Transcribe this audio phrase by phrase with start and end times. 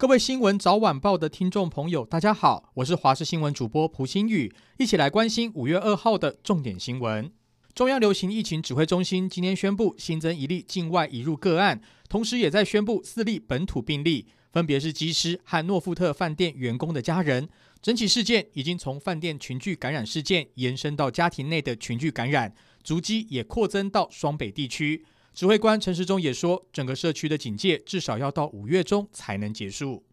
[0.00, 7.30] 各位新闻早晚报的听众朋友，大家好，我是华视新闻主播蒲新宇，一起来关心五月二号的重点新闻。
[7.74, 17.46] 中央流行疫情指挥中心今天宣布新增一例境外移入个案，同时也在宣布四例本土病例，分别是机师和诺富特饭店员工的家人。
[17.82, 25.04] 整起事件已经从饭店群聚感染事件延伸到家庭内的群聚感染，足迹也扩增到双北地区。
[25.32, 30.04] 指挥官陈时中也说，整个社区的警戒至少要到五月中才能结束。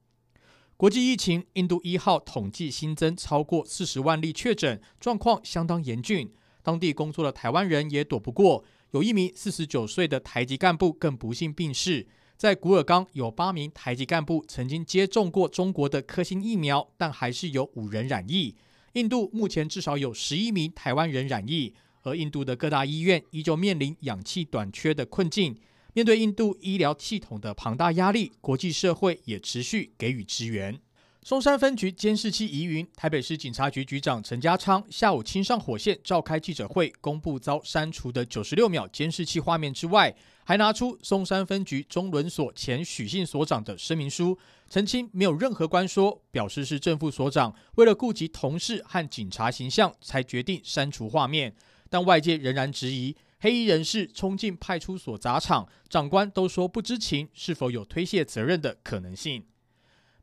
[0.77, 6.31] 国际疫情，印度一号统计新增超过四十万例确诊，状况相当严峻。
[6.61, 12.07] 当地工作的台湾人也躲不过，有一名四十九岁的台籍干部更不幸病逝。
[12.37, 18.55] 在古尔冈，有八名台籍干部曾经接种过中国的科兴疫苗，但还是有五人染疫。
[18.93, 21.73] 印度目前至少有十一名台湾人染疫。
[22.03, 25.55] 而印度的各大医院依旧面临氧气短缺的困境。
[25.93, 30.79] 面对印度医疗系统的庞大压力，国际社会也持续给予支援。
[31.23, 44.37] 松山分局监视器疑云，台北市警察局局长陈家昌下午亲上火线召开记者会，公布遭删除的九十六秒监视器画面之外，还拿出松山分局中轮所前许姓所长的声明书，
[44.69, 51.53] 澄清没有任何关说，表示是正副所长为了顾及同事和警察形象才决定删除画面。
[51.89, 59.43] 但外界仍然质疑黑衣人士冲进派出所砸场，长官都说不知情，是否有推卸责任的可能性？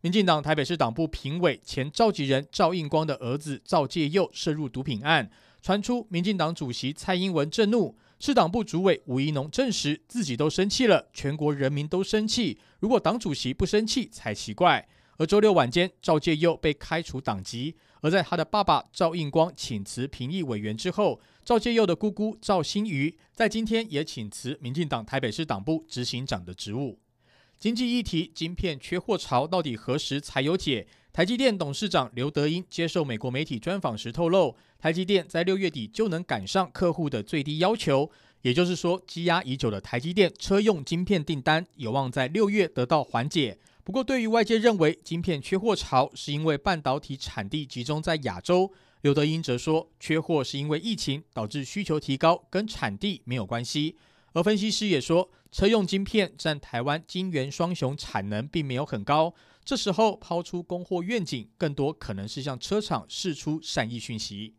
[0.00, 5.30] 民进党台北市党部评委、前召集人赵应光的儿子赵介佑涉入毒品案，
[5.62, 14.86] 传出民进党主席蔡英文震怒，市党部主委吴怡农证实自己都生气了，全国人民都生气，如果党主席不生气才奇怪。
[15.16, 17.76] 而周六晚间，赵介佑被开除党籍。
[18.00, 26.98] 而在他的爸爸赵应光请辞评议委员之后，赵介佑的姑姑赵新瑜在今天也请辞民进党台北市党部执行长的职务。
[27.58, 30.86] 经济议题，晶片缺货潮到底何时才有解？
[31.12, 38.10] 台积电董事长刘德音接受美国媒体专访时透露，台积电在六月底就能赶上客户的最低要求，
[38.42, 43.56] 也就是说，积压已久的台积电车用晶片订单有望在六月得到缓解。
[43.84, 48.72] 不过，对于外界认为晶片缺货潮是因为半导体产地集中在亚洲，
[49.02, 53.98] 刘德英则说，缺货是因为疫情导致需求提高，跟产地没有关系。
[54.32, 64.54] 而分析师也说，车用晶片占台湾晶圆双雄产能并没有很高，这时候抛出供货愿景，更多可能是向车厂释出善意讯息。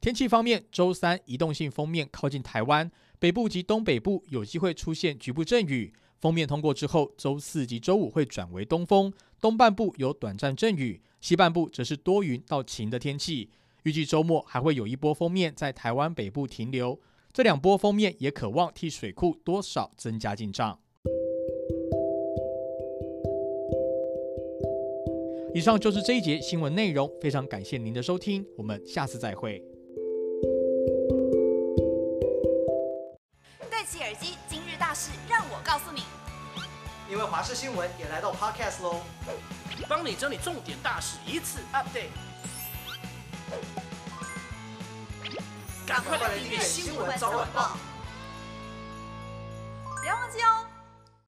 [0.00, 2.90] 天气方面，周三移动性封面靠近台湾
[3.20, 5.94] 北部及东北部，有机会出现局部阵雨。
[6.20, 13.50] 封面通过之后，周四及周五会转为东风，东半部有短暂阵雨，西半部则是多云到晴的天气。
[13.84, 16.98] 预计周末还会有一波封面在台湾北部停留，
[17.32, 20.78] 这两波封面也可望替水库多少增加进账。
[25.54, 29.64] 以上就是这一节新闻内容，非常感谢您的收听，我们下次再会。
[33.70, 34.34] 戴起耳机
[37.08, 39.00] 因为华视新闻也来到 Podcast 喽，
[39.88, 42.10] 帮你整理重点大事，一次 update。
[45.86, 47.78] 赶快来订阅新闻早晚报，
[49.98, 50.67] 不要忘记哦。